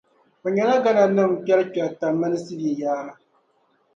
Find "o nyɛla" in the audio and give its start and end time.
0.45-0.75